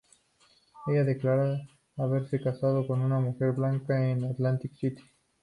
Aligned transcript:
Ella 0.87 1.03
declaraba 1.03 1.59
haberse 1.97 2.41
casado 2.41 2.87
con 2.87 3.01
una 3.01 3.19
mujer 3.19 3.51
blanca 3.51 4.09
en 4.09 4.23
Atlantic 4.25 4.73
City. 4.73 5.03